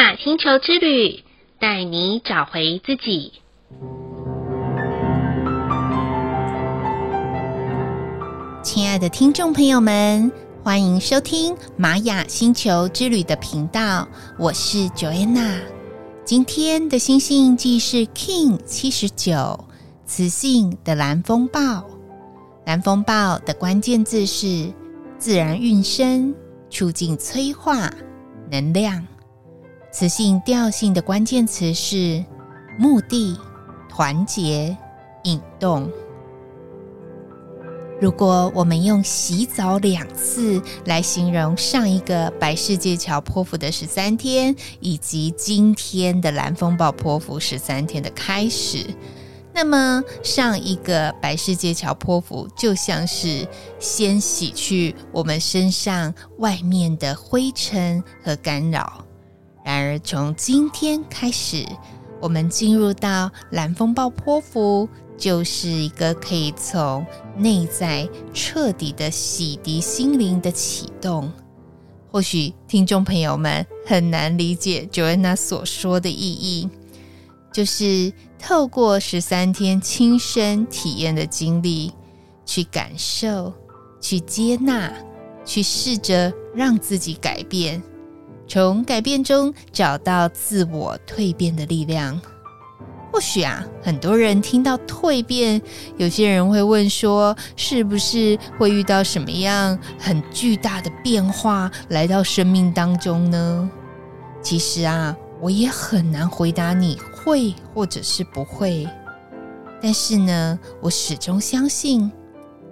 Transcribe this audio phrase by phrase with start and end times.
[0.00, 1.22] 雅星球之旅，
[1.58, 3.34] 带你找回自己。
[8.62, 10.32] 亲爱的听众朋友们，
[10.64, 14.08] 欢迎收听玛雅星球之旅的频道，
[14.38, 15.60] 我是 Joanna。
[16.24, 19.66] 今天的星星印记是 King 七十九，
[20.06, 21.84] 磁性的蓝风暴。
[22.64, 24.72] 蓝风暴的关键字是
[25.18, 26.34] 自然运生、
[26.70, 27.90] 促进催化、
[28.50, 29.06] 能量。
[29.92, 32.24] 磁性调性的关键词是
[32.78, 33.36] 目的、
[33.88, 34.76] 团结、
[35.24, 35.90] 引动。
[38.00, 48.86] 如果我们用洗澡两次来形容上一个白世界桥波符的十三天，以及今天的蓝风暴波符十三天的开始，
[49.52, 53.46] 那么上一个白世界桥波符就像是
[53.80, 59.04] 先洗去我们身上外面的灰尘和干扰。
[59.64, 61.66] 然而从今天开始，
[62.20, 64.88] 我们进入到蓝风暴波符。
[65.20, 67.04] 就是一个可以从
[67.36, 71.30] 内在彻底的洗涤心灵的启动。
[72.10, 76.70] 或许听众朋友们很难理解 Joanna 所说的意义，
[77.52, 81.92] 就是透过十三天亲身体验的经历，
[82.46, 83.52] 去感受、
[84.00, 84.90] 去接纳、
[85.44, 87.82] 去试着让自己改变，
[88.50, 92.20] 从改变中找到自我蜕变的力量。
[93.12, 95.62] 或许啊，很多人听到蜕变，
[95.96, 103.70] 有些人会问说，是不是会遇到什么样很巨大的变化来到生命当中呢？
[104.42, 108.84] 其实啊，我也很难回答你会或者是不会。
[109.80, 112.10] 但是呢，我始终相信，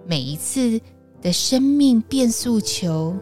[0.05, 0.81] 每一次
[1.23, 3.17] 的生命变速球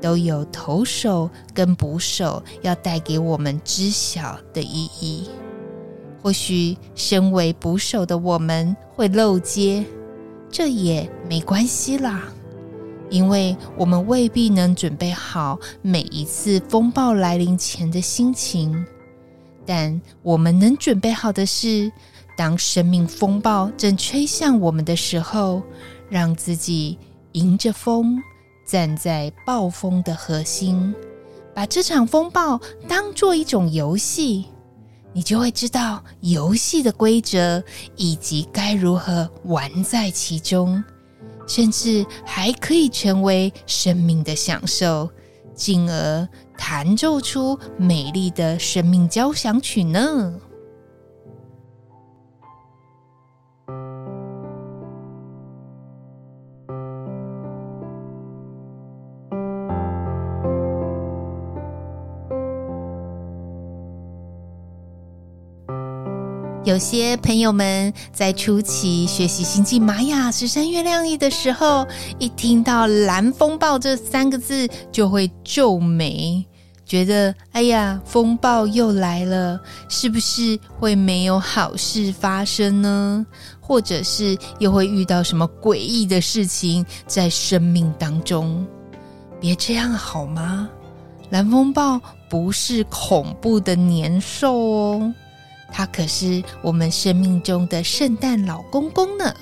[0.00, 5.28] 都有投手跟捕手要带给我们知晓的意义。
[6.22, 9.84] 或许身为捕手的我们会漏接，
[10.50, 12.24] 这也没关系啦，
[13.08, 18.84] 因为我们未必能准备好每一次风暴来临前的心情。
[19.64, 21.90] 但我们能准备好的是，
[22.36, 25.62] 当生命风暴正吹向我们的时候，
[26.08, 26.98] 让自己
[27.32, 28.20] 迎着风，
[28.70, 30.94] 站在暴风的核心，
[31.52, 34.46] 把这场风暴当作一种游戏。
[35.12, 37.60] 你就会知道游戏的规则，
[37.96, 40.80] 以及该如何玩在其中，
[41.48, 45.10] 甚至还可以成为生命的享受，
[45.52, 50.32] 进而弹奏出美丽的生命交响曲呢。
[66.70, 71.84] 有些朋友们在初期学习星际玛雅十三月亮历的时候，
[72.20, 76.46] 一听到“蓝风暴”这三个字，就会皱眉，
[76.86, 83.26] 觉得“哎呀，风暴又来了，是不是会没有好事发生呢？
[83.60, 88.64] 或者是又会遇到什么诡异的事情在生命当中？
[89.40, 90.70] 别这样好吗？
[91.30, 95.14] 蓝风暴不是恐怖的年兽哦。
[95.72, 99.34] 他可是我们生命中的圣诞老公公呢，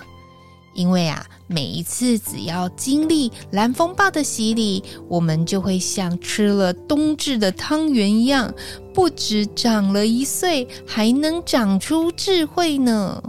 [0.74, 8.52] 因为啊，每一次只要经历蓝风暴的洗礼，我们就会像吃了冬至的汤圆一样，
[8.94, 13.22] 不止长了一岁，还能长出智慧呢。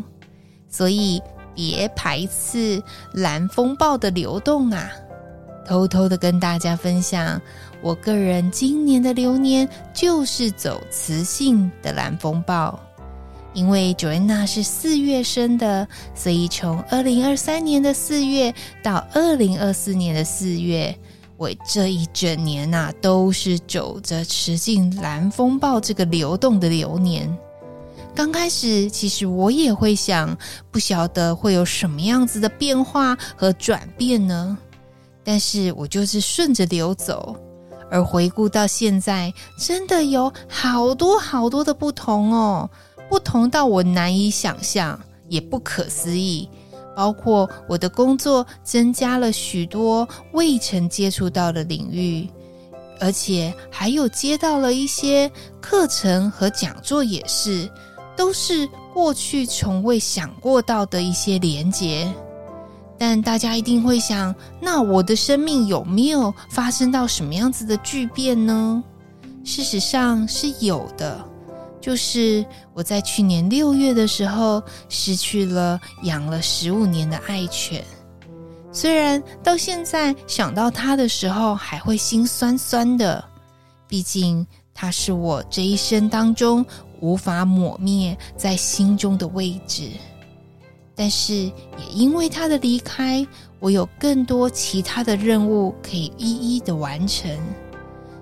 [0.69, 1.21] 所以
[1.55, 2.81] 别排斥
[3.13, 4.91] 蓝风暴的流动啊！
[5.67, 7.41] 偷偷的跟大家分享，
[7.81, 12.79] 我个人今年的流年就是走磁性的蓝风暴。
[13.53, 18.53] 因为 Joanna 是四月生的，所以从二零二三年的四月
[18.83, 20.97] 到二零二四年的四月，
[21.35, 27.35] 我这一整年呐、啊，都是走着磁性蓝风暴这个流动的流年。
[28.15, 30.37] 刚开始，其实我也会想，
[30.71, 34.57] 不晓得会有什么样子的变化和转变呢？
[35.23, 37.35] 但是我就是顺着流走，
[37.89, 42.69] 而回顾到现在，真的有好多好多的不同哦。
[43.09, 46.47] 不同到我难以想象，也不可思议。
[46.95, 52.27] 包括我的工作增加了许多未曾接触到的领域，
[52.99, 57.71] 而且还有接到了一些课程和讲座，也是
[58.17, 62.11] 都是过去从未想过到的一些连结。
[62.97, 68.83] 但大家一定会想，那我的生命有没有发生到什么样子的巨变呢？
[69.45, 71.25] 事实上是有的，
[71.89, 72.45] 就是
[72.75, 77.83] 我在去年六月的时候失去了养了十五年的爱犬。
[78.71, 83.25] 虽然到现在想到它的时候还会心酸酸的，
[83.87, 86.63] 毕竟它是我这一生当中
[87.01, 89.89] 无法抹灭在心中的位置。
[90.95, 91.51] 但是也
[91.91, 93.25] 因为它的离开，
[93.59, 97.35] 我有更多其他的任务可以一一的完成，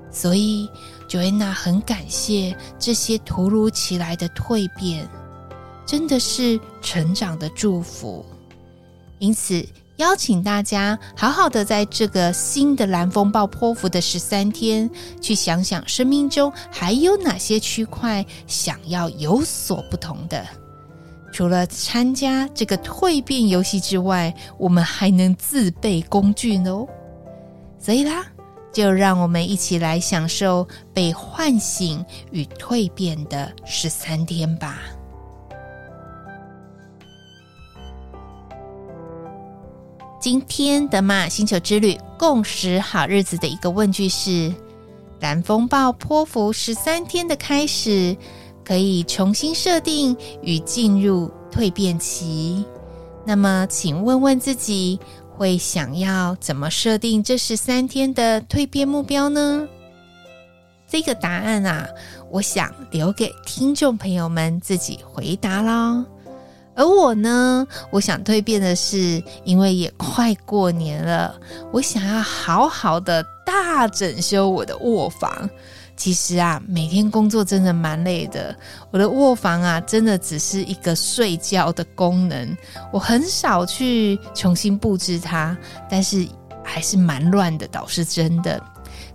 [0.10, 0.70] 所以
[1.08, 5.08] Joanna 很感谢这些突如其来的蜕变，
[5.86, 8.26] 真的是成长的祝福。
[9.20, 9.66] 因此。
[9.98, 14.88] 邀请大家好好的在这个新的蓝风暴波符的十三天，
[15.20, 20.46] 去想想生命中还有哪些区块想要有所不同的。
[21.34, 26.86] 除了参加这个蜕变游戏之外，我们还能自备工具呢。
[27.80, 28.24] 所以啦，
[28.78, 34.78] 就让我们一起来享受被唤醒与蜕变的十三天吧。
[40.22, 44.54] 今天的马星球之旅共识好日子的一个问句是：
[45.22, 48.16] 蓝风暴波符十三天的开始，
[48.64, 52.64] 可以重新设定与进入蜕变期。
[53.26, 55.00] 那么，请问问自己，
[55.38, 59.68] 会想要怎么设定这十三天的蜕变目标呢？
[60.88, 61.88] 这个答案啊，
[62.32, 66.04] 我想留给听众朋友们自己回答啦。
[66.74, 71.40] 而我呢，我想蜕变的是，因为也快过年了，
[71.72, 75.48] 我想要好好的大整修我的卧房。
[75.98, 78.56] 其实啊，每天工作真的蛮累的，
[78.92, 82.56] 我的卧房啊，真的只是一个睡觉的功能，
[82.94, 85.58] 我很少去重新布置它，
[85.90, 86.26] 但是
[86.64, 88.62] 还是蛮乱的，倒是真的。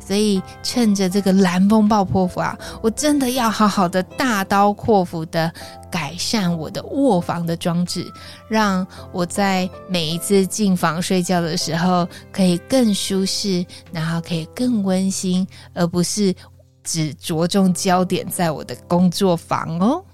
[0.04, 5.50] 所以趁着这个蓝风暴波符啊，我真的要好好的大刀阔斧的
[5.90, 8.12] 改善我的卧房的装置，
[8.48, 16.34] 让我在每一次进房睡觉的时候可以更舒适，然后可以更温馨，而不是
[16.82, 20.04] 只着重焦点在我的工作房哦。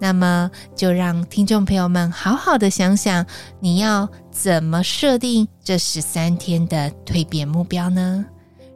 [0.00, 3.26] 那么就让听众朋友们好好的想想，
[3.60, 8.24] 你要怎么设定这十三天的蜕变目标呢？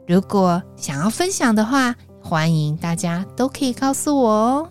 [0.05, 4.69] 如果想要分享的话，欢迎大家都可以告诉我哦。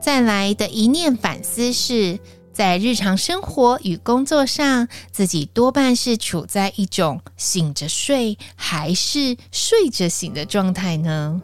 [0.00, 2.18] 再来的一念反思是，
[2.56, 11.42] 在日常生活与工作上，自己多半是处在一种醒着睡还是睡着醒的状态呢？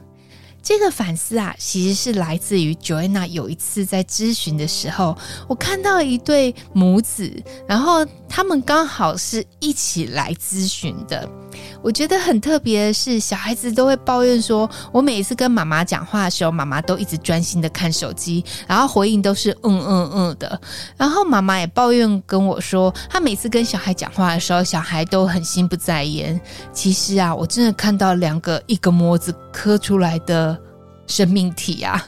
[0.62, 5.14] 这个反思啊，其实是来自于 Joanna 有一次在咨询的时候，
[5.46, 7.30] 我看到一对母子，
[7.68, 11.28] 然后他们刚好是一起来咨询的。
[11.82, 20.60] 我觉得很特别的是，小孩子都会抱怨说，我每一次跟妈妈讲话的时候，妈妈都一直专心的看手机，然后回应都是嗯嗯嗯的。
[20.96, 26.40] 然后妈妈也抱怨跟我说，她每次跟小孩讲话的时候，小孩都很心不在焉。
[26.72, 30.58] 其实啊，我真的看到两个一个模子刻出来的
[31.06, 32.04] 生命体啊，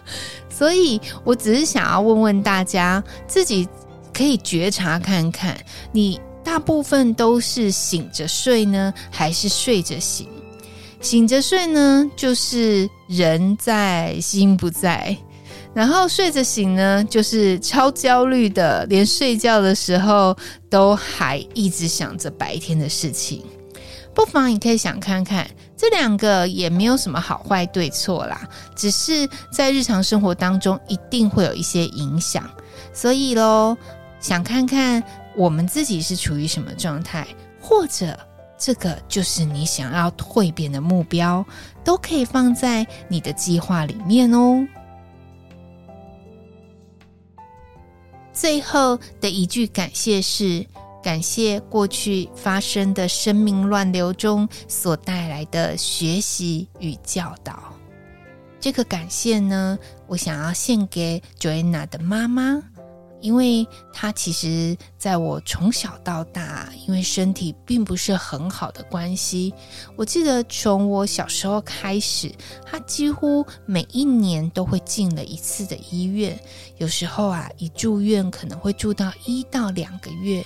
[0.48, 3.68] 所以我只是想要问问大家，自己
[4.12, 5.56] 可以觉察看看
[5.90, 6.20] 你。
[6.44, 10.28] 大部分都是醒着睡呢，还是睡着醒？
[11.00, 15.16] 醒着睡呢，就是人在心不在；
[15.74, 20.36] 然后睡着醒呢，就是超焦虑的，连睡觉的时候
[20.70, 23.42] 都还一直想着白天的事情。
[24.14, 32.48] 不妨你可以想看看，这两个也没有什么好坏对错啦，只是在日常生活当中一定会有一些影响。
[32.92, 33.76] 所以喽，
[34.20, 35.02] 想看看。
[35.36, 37.26] 我们自己是处于什么状态，
[37.60, 38.18] 或者
[38.56, 41.44] 这个就是你想要蜕变的目标，
[41.82, 44.66] 都可以放在你的计划里面哦。
[48.32, 50.66] 最后的一句感谢是：
[51.02, 57.72] 感谢过去发生的生命乱流中所带来的学习与教导。
[58.58, 62.62] 这个感谢呢，我想要献给 Joanna 的妈妈。
[63.24, 69.54] 因为他其实在我从小到大，因为身体并不是很好的关系，
[69.96, 72.30] 我记得从我小时候开始，
[72.66, 76.38] 他几乎每一年都会进了一次的医院，
[76.76, 80.44] 有时候啊，一住院可能会住到一到两个月，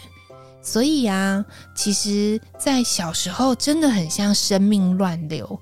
[0.63, 1.45] 所以啊，
[1.75, 5.61] 其实，在小时候真的很像生命乱流，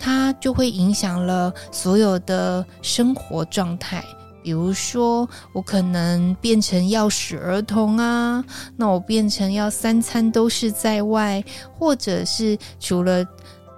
[0.00, 4.04] 它就会影响了所有的生活状态。
[4.46, 8.44] 比如说，我可能变成要使儿童啊，
[8.76, 11.42] 那我变成要三餐都是在外，
[11.76, 13.26] 或者是除了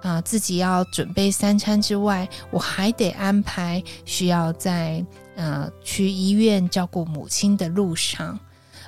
[0.03, 5.03] 啊、自己要准备三餐之外，我还得安排需要在
[5.35, 8.39] 呃去医院照顾母亲的路上。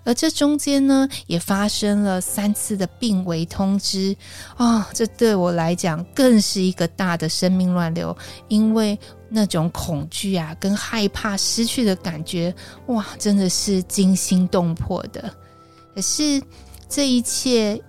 [0.03, 4.15] 而这中间呢，也发生了三次的病危通知
[4.55, 4.85] 啊、哦！
[4.93, 8.15] 这对我来讲更是一个大的生命乱流，
[8.47, 8.97] 因为
[9.33, 12.53] 那种恐惧啊，跟害怕失去的感觉，
[12.87, 15.33] 哇，真的是惊心动魄的。
[15.95, 16.41] 可是
[16.89, 17.81] 这一切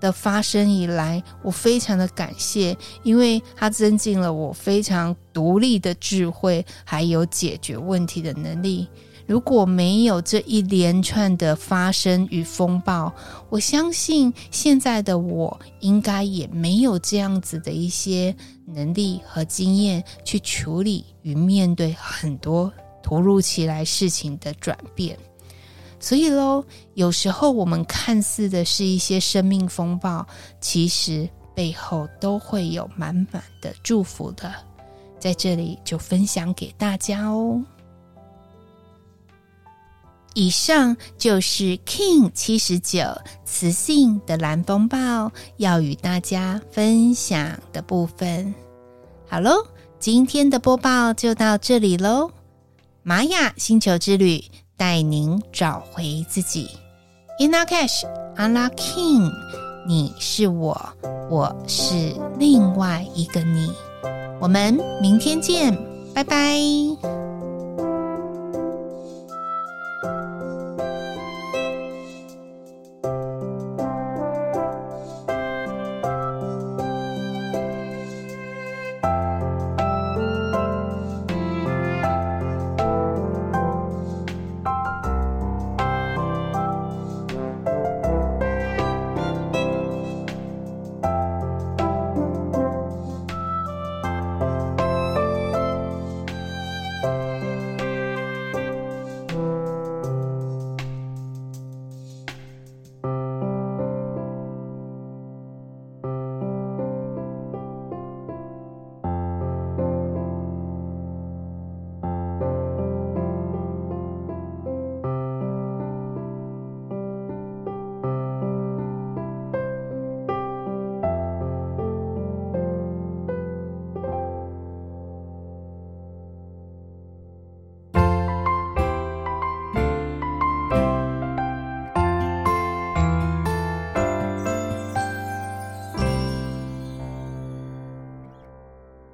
[0.00, 8.88] 的发生以来，我非常的感谢，因为它增进了我非常独立的智慧，还有解决问题的能力。
[9.32, 13.10] 如果没有这一连串的发生与风暴，
[13.48, 18.36] 我相信现在的我应该也没有这样子的一些
[18.66, 22.70] 能力和经验去处理与面对很多
[23.02, 25.18] 突如其来事情的转变。
[25.98, 26.62] 所以喽，
[26.92, 30.26] 有时候我们看似的是一些生命风暴，
[30.60, 34.52] 其实背后都会有满满的祝福的。
[35.18, 37.64] 在这里就分享给大家哦。
[40.34, 43.02] 以上就是 King 七十九
[43.44, 48.54] 磁性的蓝风暴要与大家分享的部分。
[49.28, 49.66] 好喽，
[49.98, 52.30] 今天的播报就到这里喽。
[53.02, 54.44] 玛雅星球之旅
[54.76, 56.68] 带您找回自己。
[57.38, 58.04] In Lak'ech,
[58.36, 59.32] Ala K'in，
[59.86, 60.80] 你是我，
[61.30, 63.72] 我是另外一个你。
[64.40, 65.76] 我们明天见，
[66.14, 66.56] 拜拜。